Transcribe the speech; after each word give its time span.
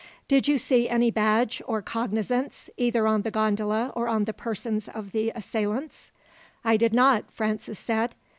"Did 0.27 0.47
you 0.47 0.57
see 0.57 0.89
any 0.89 1.11
badge 1.11 1.61
or 1.67 1.83
cognizance, 1.83 2.71
either 2.75 3.05
on 3.05 3.21
the 3.21 3.29
gondola 3.29 3.93
or 3.95 4.07
on 4.07 4.23
the 4.23 4.33
persons 4.33 4.87
of 4.89 5.11
the 5.11 5.31
assailants?" 5.35 6.09
"I 6.65 6.75
did 6.75 6.91
not," 6.95 7.29
Francis 7.31 7.77
said. 7.77 8.15